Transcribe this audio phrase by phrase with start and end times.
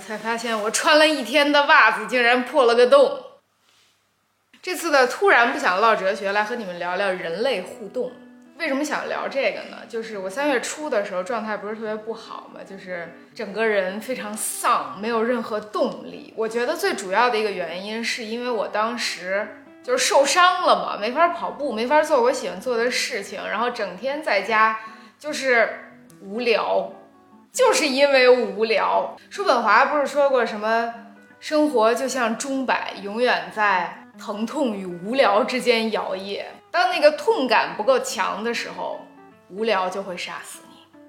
[0.00, 3.22] 才发现我穿了一天的袜子竟然破了个洞。
[4.62, 8.10] 这次的突然不想唠哲学，来和你们聊聊人类互动。
[8.58, 9.78] 为什么想聊这个呢？
[9.88, 16.34] 就是我三月初的时候状态不是特别不好嘛，就是整个人非常丧，没有任何动力。
[16.36, 19.48] 我觉得最主要的一个原因是因为我当时
[19.82, 24.78] 就是受伤了嘛，没法跑步，没法做我喜欢做的事情，然后整天在家
[25.18, 25.86] 就是
[26.20, 26.92] 无聊，
[27.52, 29.16] 就是因为无聊。
[29.28, 30.94] 叔本华不是说过什么？
[31.40, 36.44] 生活就像钟摆，永远在疼痛与无聊之间摇曳。
[36.70, 39.00] 当那个痛感不够强的时候，
[39.48, 41.02] 无聊就会杀死你。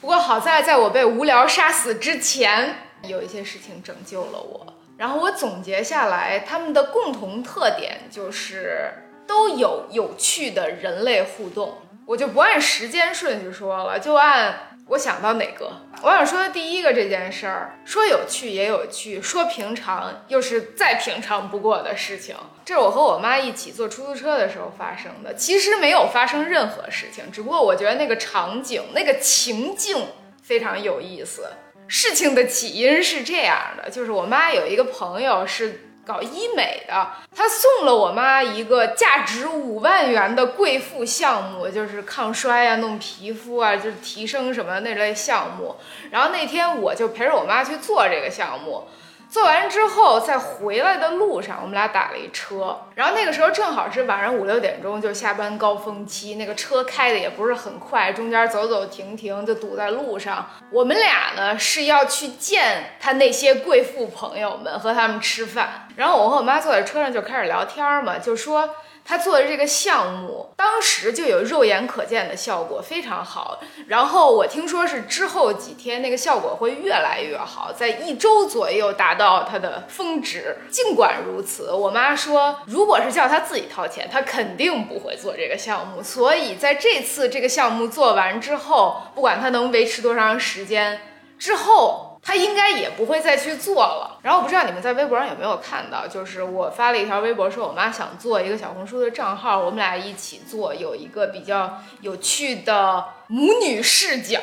[0.00, 4.66] 不过好在，在我被无聊杀死之前，有一些事情拯救了我。
[4.96, 8.92] 然后我总结下来，他们的共同特点就是
[9.26, 11.78] 都有有趣的人类互动。
[12.06, 14.71] 我就不按时间顺序说了，就按。
[14.88, 15.70] 我想到哪个？
[16.02, 22.36] 我想说的第一个这件事儿，说有趣也有趣，说平常又是再平常不过的事情。
[22.64, 25.34] 这是我和我妈一起坐出租车的时候发生的。
[25.34, 30.08] 其实没有发生任何事情，只不过我觉得那个场景、那个情境
[30.42, 31.46] 非常有意思。
[31.86, 35.88] 事情的起因是这样的，就是我妈有一个朋友是。
[36.04, 45.76] 搞医美的，他送了我妈一个价值五万元的贵妇项目，就是抗衰啊、弄皮肤啊、就是提升什么那类项目。
[46.10, 48.88] 然后那天我就陪着我妈去做这个项目。
[49.32, 60.50] 做完之后，在回来的路上，我们俩打了一车，然后那个时候正好是晚上五六点钟，就下班高峰期，那个车开的也不是很快，中间走走停停就堵在路上。
[60.70, 65.88] 我们俩呢是要去见他那些贵妇朋友们，和他们吃饭。
[65.96, 68.68] 然后我和我妈坐在车上就开始聊天嘛，就说。
[69.04, 73.60] 他做的这个项目，当时就有肉眼可见的效果，非常好。
[73.88, 80.56] 然后我听说是之后几天那个效果会越来越好，在一周左右达到它的峰值。
[80.70, 86.02] 尽管如此，我妈说，如果是叫他自己掏钱，他肯定不会做这个项目。
[86.02, 91.00] 所以在这次这个项目做完之后，不管他能维持多长时间
[91.38, 92.11] 之后。
[92.22, 94.18] 他应该也不会再去做了。
[94.22, 104.40] 然后我不知道你们在微博上有没有看到，就是我发了一条微博，说我妈想做一个小红书的账号，我们俩一起做，有一个比较有趣的母女视角。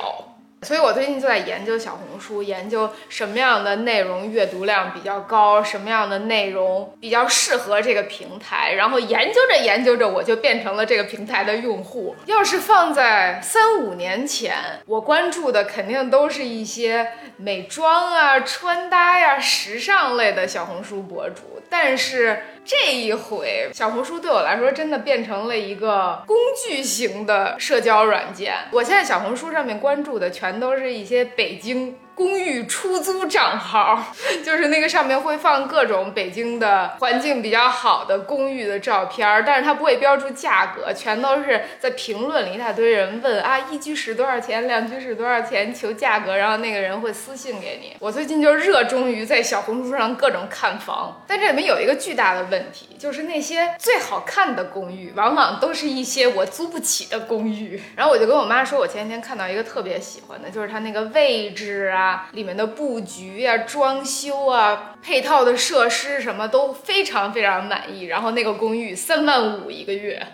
[0.63, 8.73] 所以我最近就在研究小红书，研究什么样的内容阅读量比较高，什么样的内容比较适合这个平台。
[8.73, 12.13] 然后研究着研究着，我就变成了这个平台的用户。
[12.25, 14.53] 要是放在三五年前，
[14.85, 17.09] 我关注的肯定都是一些
[17.41, 21.43] 美妆啊、穿搭呀、时尚类的小红书博主。
[21.69, 26.35] 但是这一回，小红书对我来说真的变成了一个工
[26.67, 28.55] 具型的社交软件。
[28.71, 31.95] 我现在小红书上面关注的全都是一些北京。
[32.19, 34.13] 公寓出租账号，
[34.43, 47.95] 就是那个上面会放各种北京的环境比较好的公寓的照片，但是它不会标注价格，全都是在评论里一大堆人问啊，一居室多少钱，两居室多少钱，求价格，然后那个人会私信给你。
[47.99, 57.81] 我最近就热衷于在小红书上各种看房，但这里面有一个巨大的问题，就是那些最好看的公寓，往往都是一些我租不起的公寓。
[57.95, 62.08] 然后我就跟我妈说，我前几天看到一个特别喜欢的，就是它那个位置啊。
[62.33, 68.05] 里面的布局呀、装修啊、配套的设施什么都非常非常满意。
[68.05, 70.25] 然后那个公寓三万五一个月，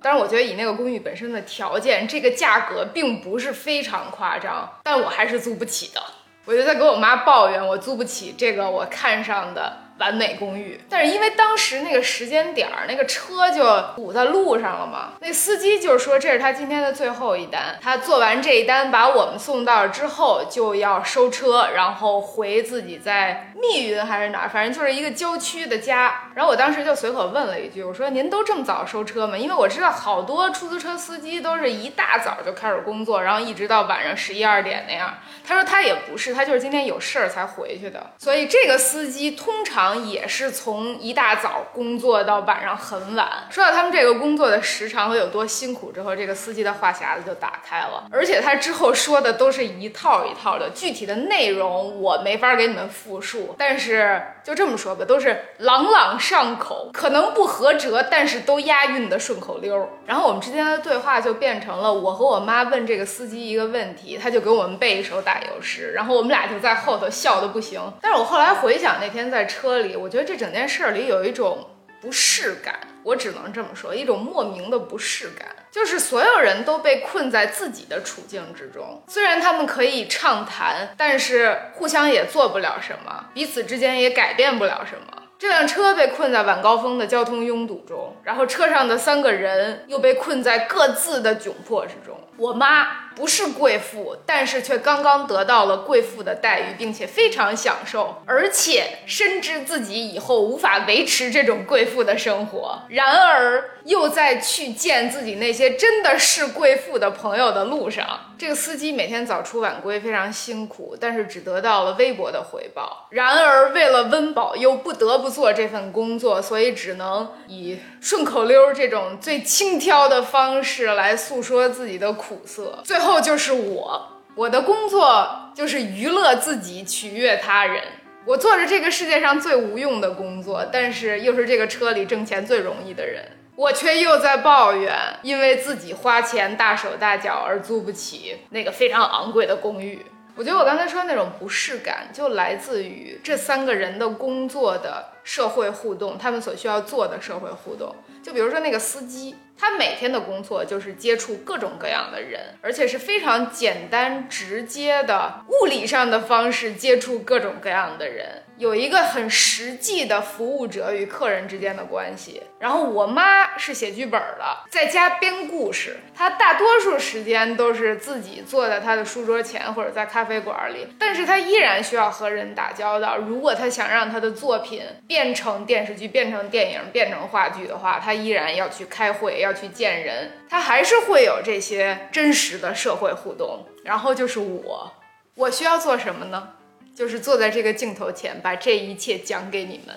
[0.00, 6.02] 但是我觉得以那个公寓本身的条件，这个价格并不是非常夸张，但我还是租不起的。
[6.44, 9.78] 我就在给我妈抱怨，我租不起这个我看上的。
[9.98, 13.62] 完美公寓，但是因为当时那个时间点儿，那个车就
[13.94, 15.12] 堵在路上了嘛。
[15.20, 26.30] 那司机就是说这是他今天的最后一单，他做完这一单把我们送到之后就要收车，然后回自己在密云还是哪儿，反正就是一个郊区的家。
[26.34, 29.36] 然后我当时就随口问了一句，我说您都这么早收车吗？
[29.36, 35.14] 因为我知道好多出租车司机都是一大早就开始工作，然后一直到晚上十一二点那样。
[35.46, 38.10] 他说他也不是，他就是今天有事儿才回去的。
[38.18, 39.81] 所以这个司机通常。
[40.04, 43.28] 也是从一大早工作到晚上很晚。
[43.50, 53.54] 说到他们这个工作的时长和有多辛苦之后，这个司机的话匣子就打开了，而且他之后说的都是一套一套的，具体的内容我没法给你们复述。
[53.58, 59.88] 但是就这么说吧，都是朗朗上口，可能不合辙，但是都押韵的顺口溜。
[60.04, 67.80] 然后我们之间的对话就变成了我和我妈问这个司机一个问题，他就给我们背一首打油诗，然后我们俩就在后头笑的不行。
[68.00, 69.96] 但是我后来回想那天在车里。
[69.96, 71.68] 我觉得这整件事里有一种
[72.00, 75.48] 不适感，我只能这么说，一种莫名的不适感。
[75.70, 85.22] 就是所有人都被困在自己的处境之中，虽然他们可以畅谈，但是互相也做不了什么，彼此之间也改变不了什么。
[85.42, 92.16] 这辆车被困在晚高峰的交通拥堵中，然后车上的三个人又被困在各自的窘迫之中。
[92.36, 102.82] 我妈不是贵妇，但是却刚刚得到了贵妇的待遇，并且非常享受，而且深知自己以后无法维持这种贵妇的生活。
[102.90, 113.08] 然而，又在去见自己那些真的是贵妇的朋友的路上，这个司机每天早出晚归，非常辛苦，但是只得到了微薄的回报。
[113.10, 122.40] 然而，为了温饱，又不得不做这份工作，所以只能以顺口溜这种最轻佻的方式来诉说自己的苦。
[122.44, 127.82] 涩，最后就是我，我的工作就是娱乐自己，取悦他人。
[128.24, 133.24] 我做着这个世界上最无用的工作，但是又是这个车里挣钱最容易的人，
[133.62, 134.92] 我却又在抱怨，
[135.22, 140.04] 因为自己花钱大手大脚而租不起那个非常昂贵的公寓。
[140.34, 147.94] 我觉得我刚才说那种不适感，就来自于这三个人的工作的社会互动，他们所需要做的社会互动。
[148.22, 149.34] 就比如说那个司机。
[149.54, 158.42] 他每天的工作就是接触各种各样的人，而且是非常简单直接的物理上的方式接触各种各样的人。
[158.58, 162.42] 有一个很实际的服务者与客人之间的关系。
[162.58, 165.96] 然后我妈是写剧本的，在家编故事。
[166.14, 173.16] 她大多数时间都是自己坐在她的书桌前或者在咖啡馆里，但是她依然需要和人打交道。
[173.16, 183.66] 如果她想让她的作品变成电视剧、变成电影、变成话剧的话，他依然要去开会，要去见人，他还是会有这些真实的社会互动。
[183.84, 184.90] 然后就是我，
[185.34, 186.54] 我需要做什么呢？
[186.96, 189.94] 就是坐在这个镜头前，把这一切讲给你们。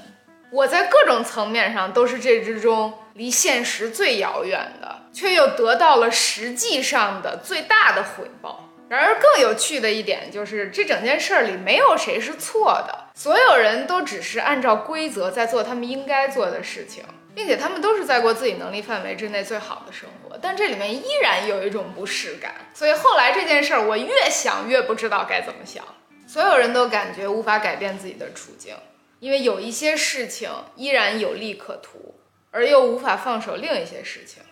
[0.52, 8.70] 我在各种层面上都是这之中离现实最遥远的，却又得到了实际上的最大的回报。
[8.90, 17.04] 然而，更有趣的一点就是，这整件事里没有谁是错的，所有人都只是按照规则在做他们应该做的事情，
[17.34, 20.38] 并且他们都是在过自己能力范围之内最好的生活。
[20.42, 25.84] 但这里面依然有一种不适感，所以后来这件事儿，我越想越不知道该怎么想。
[26.28, 28.76] 所有人都感觉无法改变自己的处境，
[29.20, 32.16] 因为有一些事情依然有利可图，
[32.52, 34.44] 而又无法放手另一些事情。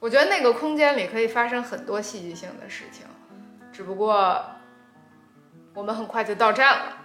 [0.00, 3.06] 我觉得那个空间里可以发生很多戏剧性的事情，
[3.72, 4.44] 只不过
[5.72, 6.96] 我们很快就到站了。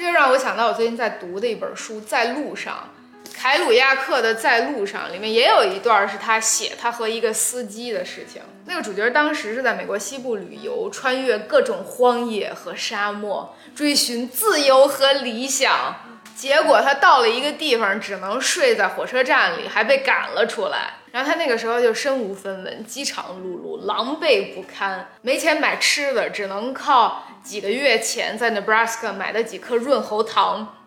[0.00, 2.88] 这就让我想到我最近在读的一本书《在路上》。
[3.34, 8.40] 凯鲁亚克的《在路上》里面也有一段是他写他和一个司机的事情。
[8.64, 15.94] 那个主角当时是在美国西部旅游，穿越各种荒野和沙漠，追寻自由和理想。
[16.40, 20.94] 结果他到了一个地方，只能睡在火车站里，还被赶了出来。
[21.12, 30.78] 然后他那个时候就身无分文，饥肠辘辘，狼狈不堪，没钱买吃的，只能靠几个月前在 Nebraska 买的几颗润喉糖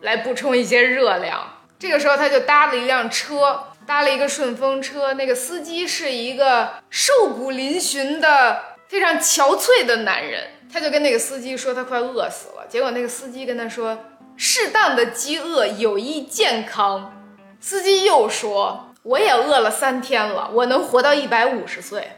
[0.00, 1.52] 来补充一些热量。
[1.78, 5.12] 这个时候，他就搭了一辆车，搭了一个顺风车。
[5.12, 10.44] 那个司机是一个瘦骨嶙峋的、非常憔悴的男人。
[10.72, 12.66] 他就跟那个司机说，他快饿死了。
[12.68, 13.96] 结果那个司机跟他说，
[14.36, 17.12] 适当的饥饿有益健康。
[17.60, 22.12] 司机又说，我也饿了三天了，我能活到一百五十岁。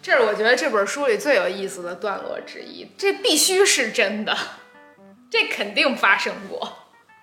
[0.00, 2.88] 这是我觉得这本书里最有意思的段落之一。
[2.96, 4.36] 这必须是真的，
[5.28, 6.72] 这肯定发生过。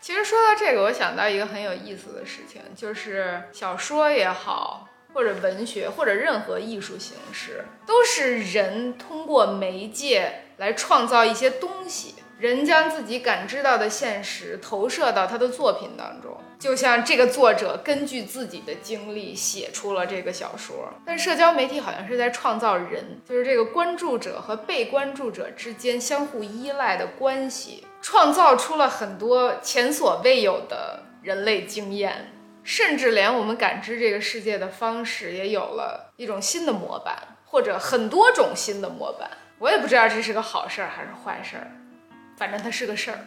[0.02, 12.16] 其实说到这个，我想到一个很有意思的事情，就是小说也好，或者文学，或者任何艺术形式，都是人通过媒介来创造一些东西。
[12.44, 20.94] 人将自己感知到的现实投射到他的作品当中，就像这个作者根据自己的经历写出了这个小说。
[21.06, 27.88] 但社交媒体好像是在创造人，就是这个关注者和被关注者之间相互依赖的关系。
[28.02, 39.32] 创造出了很多前所未有的人类经验，甚至连我们感知这个世界的方式也有了一种新的模板，或者很多种新的模板。
[39.60, 41.72] 我也不知道这是个好事儿还是坏事儿，
[42.38, 43.20] 反正它是个事儿。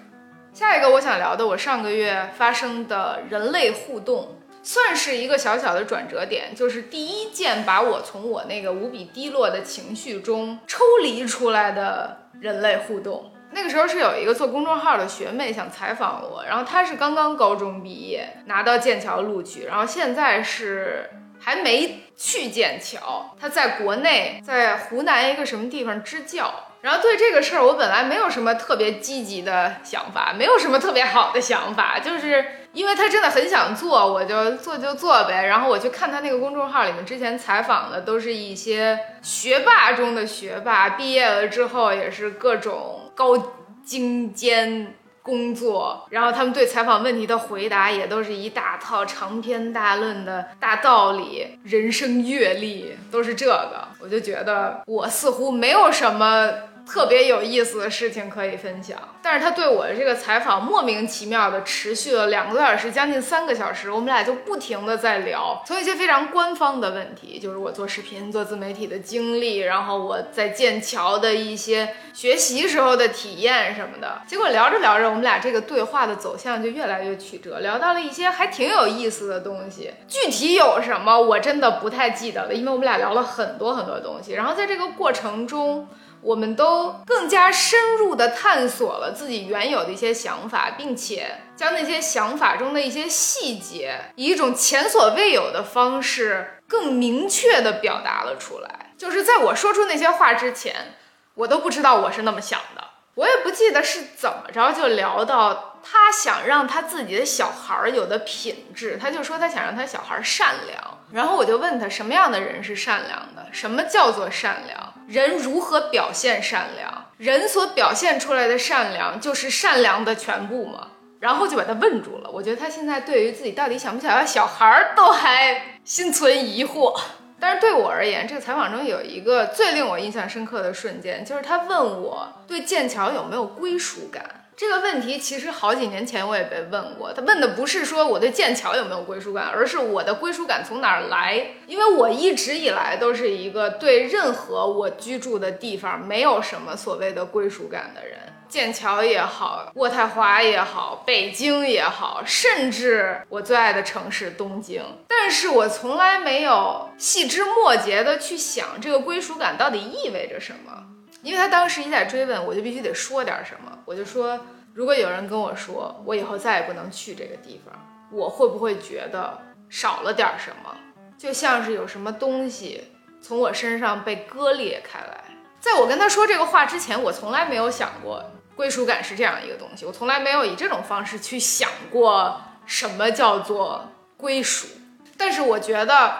[0.52, 13.32] 下一个我想聊的，我上个月发生的人类互动，算是一个小小的转折点，就是第一件把我从我那个无比低落的情绪中抽离出来的人类互动。
[13.52, 21.08] 那个时候是有一个做公众号的学妹想采访我，然后她是刚刚高中毕业，拿到剑桥录取，然后现在是
[21.38, 26.52] 还没去剑桥，他在国内，在湖南一个什么地方支教。
[26.82, 35.46] 然后对这个事儿，我本来没有什么特别积极的想法，没有什么特别好的想法， 就是因为他真的很想做，我就做就做呗。
[35.46, 44.94] 然后我去看他那个公众号里面之前采访的，都是一些学霸中的学霸，毕业了之后也是各种高精尖。
[45.26, 56.48] 工作，然后他们对采访问题的回答也都是一大套长篇大论的大道理，人生阅历都是这个，我就觉得我似乎没有什么。
[56.86, 74.22] 特别有意思的事情可以分享，但是他对我的这个采访莫名其妙的持续了两个多小时，将近三个小时，我们俩就不停的在聊，从一些非常官方的问题，就是我做视频、做自媒体的经历，然后我在剑桥的一些学习时候的体验什么的。
[74.24, 85.88] 结果聊着聊着，我们俩这个对话的走向就越来越曲折，聊到了一些还挺有意思的东西，具体有什么我真的不太记得了，因为我们俩聊了很多很多东西，然后在这个过程中。
[86.20, 98.92] 我们都更加深入地探索了自己原有的一些想法，并且将那些想法中的一些细节，以一种前所未有的方式，更明确地表达了出来。
[98.98, 100.94] 就是在我说出那些话之前，
[101.34, 102.82] 我都不知道我是那么想的，
[103.14, 110.95] 我也不记得是怎么着就聊到他想让他自己的小孩有的品质，他就说他想让他小孩善良。
[111.12, 113.46] 然后我就问他什么样的人是善良的？
[113.52, 114.94] 什么叫做善良？
[115.06, 117.06] 人如何表现善良？
[117.18, 120.88] 人所表现出来的善良就是善良的全部吗？
[121.20, 122.30] 然后就把他问住了。
[122.30, 126.98] 我觉得他现在对于自己到底想不想要小孩儿都还心存疑惑。
[127.38, 134.24] 但是对我而言，这个采访中有一个最令我印象深刻的瞬间，就是他问我对剑桥有没有归属感。
[134.56, 141.48] 这个问题其实好几年前我也被问过，他问的不是说我对剑桥有没有归属感，而是我的归属感从哪儿来？
[141.66, 160.84] 因为我一直以来都是一个对任何我居住的地方没有什么所谓的归属感的人，剑桥也好，渥太华也好，北京也好，甚至我最爱的城市东京，但是我从来没有细枝末节的去想这个归属感到底意味着什么。
[161.22, 163.76] 因为他当时一再追问，我就必须得说点什么。
[163.84, 164.38] 我就说，
[164.74, 167.74] 如果有人跟我说我以后再也不能去这个地方，
[168.12, 170.76] 我会不会觉得少了点什么？
[171.18, 172.84] 就像是有什么东西
[173.20, 175.24] 从我身上被割裂开来。
[175.58, 178.22] 在我跟他说这个话之前，我从来没有想过
[178.54, 184.68] 归属感是这样一个东西，我从来没有以这种方式去想过什么叫做归属。
[185.16, 186.14] 但是我觉得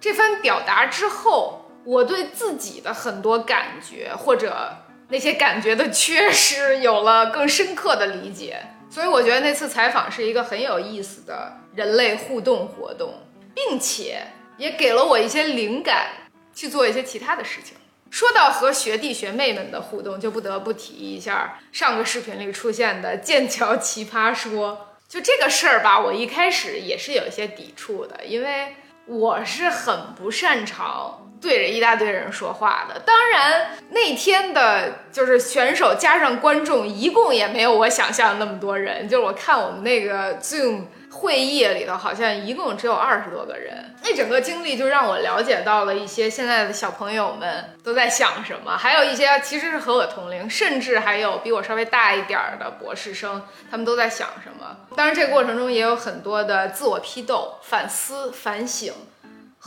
[0.00, 1.62] 这番表达之后。
[1.86, 4.76] 我对自己的很多感觉，或者
[5.08, 8.58] 那些感觉的缺失，有了更深刻的理解。
[8.90, 13.14] 所以我觉得那次采访是一个很有意思的人类互动活动，
[13.54, 14.26] 并且
[14.56, 16.08] 也给了我一些灵感
[16.52, 17.76] 去做一些其他的事情。
[18.10, 24.88] 说到和学弟学妹们的互动，就不得不提一下上个视频里出现的剑桥奇葩说。
[25.08, 28.74] 就这个事儿吧，我一开始也是有一些抵触的，因为
[29.06, 31.25] 我是很不擅长。
[31.40, 39.08] 对着一大堆人说话的，当然那天的就是选手加上观众，一共也没有我想象的那么多人。
[39.08, 43.94] 就是我看我们那个 Zoom 会议里头，好像一共只有二十多个人。
[44.02, 54.76] 那整个经历就让我了解到了一些现在的小朋友们都在想什么，还有一些其实是和我同龄，甚至还有比我稍微大一点儿的博士生，他们都在想什么。
[54.96, 58.92] 当然，这个过程中也有很多的自我批斗、反思、反省。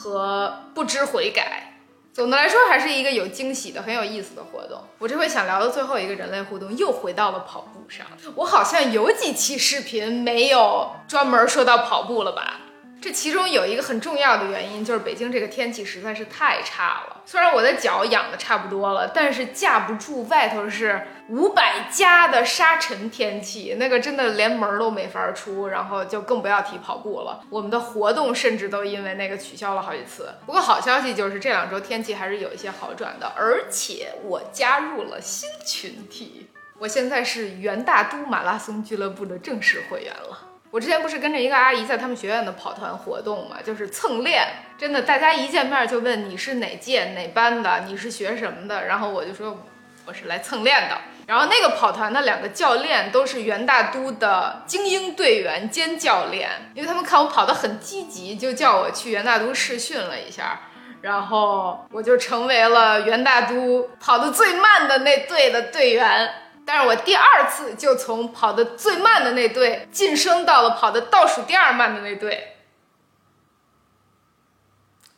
[0.02, 1.74] 和不知悔改，
[2.14, 4.82] 总的来说还是一个有惊喜的、很有意思的活动。
[4.98, 8.06] 我这回想聊的最后一个人类互动，又回到了跑步上。
[8.36, 12.62] 我好像有几期视频没有专门说到跑步了吧？
[13.02, 17.22] 这其中有一个很重要的原因，就是北京这个天气实在是太差了。
[17.26, 27.42] 虽然我的脚养的差不多了，但是架不住外头是五百加的沙尘天气，那个真的连门都没法出，然后就更不要提跑步了。
[27.50, 30.34] 我们的活动甚至都因为那个取消了好几次。
[30.46, 36.48] 不过好消息就是这两周天气还是有一些好转的，而且我加入了新群体，
[36.80, 40.49] 我现在是元大都马拉松俱乐部的正式会员了。
[40.72, 44.48] 我之前不是跟着一个阿姨在他们学院的跑团活动嘛，就是蹭练，
[44.78, 49.66] 真的，大家一见面就问你是哪届哪班的，你是学什么的，然后我就说
[50.06, 50.98] 我是来蹭练的。
[51.26, 60.62] 然后那个跑团的两个教练都是元大都的精英队员兼教练，因为他们看我跑得很积极，就叫我去元大都试训了一下，
[61.02, 66.30] 然后我就成为了元大都跑得最慢的那队的队员。
[66.72, 72.58] 但是我第二次就从跑的最慢的那队晋升到了跑的倒数第二慢的那队，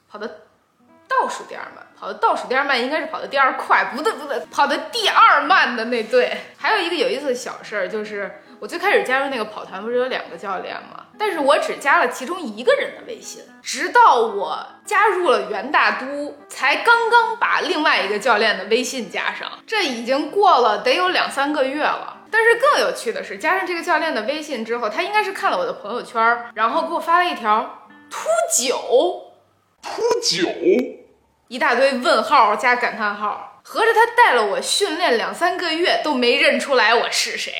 [0.10, 0.43] 跑的
[1.10, 1.86] 倒数第二慢。
[2.00, 6.38] 跑的倒数第二慢，应该是跑的第二快，不对不对，跑的第二慢的那队。
[6.58, 11.08] 还有一个有意思的小事儿，就是我最开始加入那个跑团不是有两个教练吗？
[11.22, 22.18] 但是我只加了其中一个人的微信，直到我加入了元大都，才刚刚把另外一个教练的微信加上，这已经过了得有两三个月了。
[22.32, 26.20] 但是更有趣的是，加上这个教练的微信之后，他应该是看了我的朋友圈，
[26.56, 29.32] 然后给我发了一条秃九，
[29.84, 30.50] 秃九，
[31.50, 37.54] 一大堆问号加感叹号，合着他带了我训练两三个月都没认出来我是谁。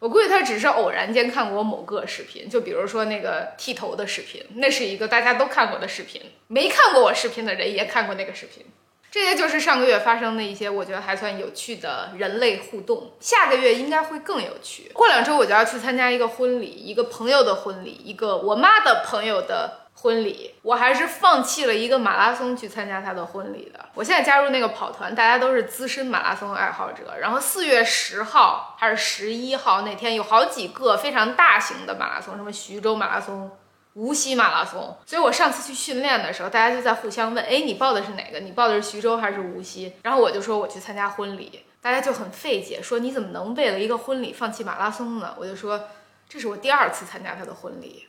[0.00, 8.64] 我估计他只是偶然间看过某个视频，就比如说那个剃头的视频，那是一个大家都看过的视频，没看过我视频的人也看过那个视频。
[9.10, 14.90] 这些就是上个月发生的一些我觉得还算有趣的人类互动，下个月应该会更有趣。
[14.94, 20.54] 过两周我就要去参加一个婚礼，一个朋友的婚礼，一个我妈的朋友的婚礼。
[20.62, 23.86] 我还是放弃了一个马拉松去参加他的婚礼的。
[23.94, 27.18] 我现在加入那个跑团，大家都是资深马拉松爱好者。
[27.20, 33.50] 然后四月十号还是十一号那天有好几个非常大型的马拉松，什么徐州马拉松。
[33.94, 38.38] 无锡马拉松，所以我上次去训练的时候，大家就在互相问：哎，你报的是哪个？
[38.38, 39.92] 你报的是徐州还是无锡？
[40.04, 45.34] 然后我就说我去参加婚礼，大家就很费解，说你怎么能为了一个婚礼放弃马拉松呢？
[45.36, 45.88] 我就说
[46.28, 48.06] 这是我第二次参加他的婚礼，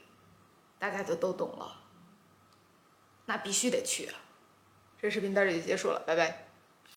[0.82, 1.78] 大家就都懂了，
[3.28, 4.16] 那必须得去啊。
[5.00, 6.51] 这视频到这里结束了，拜拜。